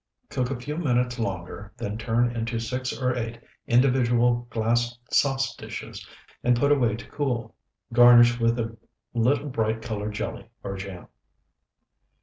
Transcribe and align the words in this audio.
Cook 0.29 0.49
a 0.49 0.59
few 0.59 0.77
minutes 0.77 1.19
longer, 1.19 1.73
then 1.77 1.95
turn 1.95 2.35
into 2.35 2.57
six 2.59 2.91
or 2.91 3.15
eight 3.15 3.39
individual 3.67 4.47
glass 4.49 4.97
sauce 5.11 5.55
dishes, 5.55 6.03
and 6.43 6.57
put 6.57 6.71
away 6.71 6.95
to 6.95 7.07
cool. 7.11 7.53
Garnish 7.93 8.39
with 8.39 8.57
a 8.57 8.75
little 9.13 9.49
bright 9.49 9.83
colored 9.83 10.13
jelly 10.15 10.49
or 10.63 10.75
jam. 10.75 11.07